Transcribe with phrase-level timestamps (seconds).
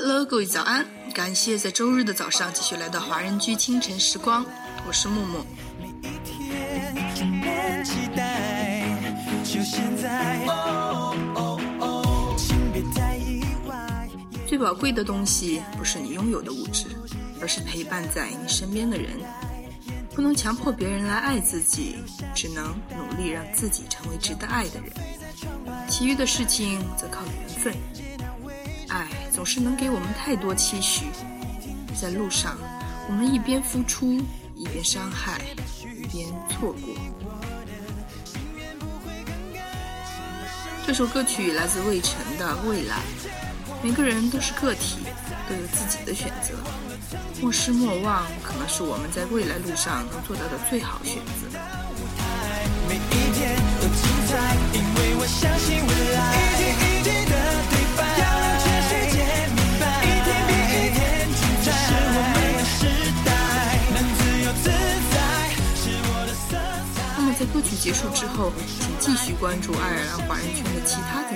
[0.00, 0.86] Hello，各位早安！
[1.12, 4.46] 感谢在周日的早上继续来到华人居清晨时光，
[4.86, 5.44] 我是木木。
[14.46, 16.86] 最宝贵的东西不是你拥有的物质，
[17.40, 19.10] 而是陪伴在你身边的人。
[20.14, 21.96] 不能强迫别人来爱自己，
[22.36, 24.92] 只能努力让自己成为值得爱的人。
[25.88, 27.74] 其余的事情则靠缘分。
[28.88, 31.06] 爱总是能给我们太多期许，
[31.94, 32.58] 在路上，
[33.08, 34.14] 我们一边付出，
[34.56, 35.40] 一边伤害，
[35.80, 36.92] 一边错过。
[40.84, 42.96] 这首歌曲来自魏晨的《未来》。
[43.80, 45.04] 每个人都是个体，
[45.48, 46.54] 都有自己的选择。
[47.40, 51.56] 莫失莫忘，可能是我们在未来路上能做到的最好选择。
[67.58, 71.27] 歌曲结束之后，请继续关注爱尔兰华人圈的其他。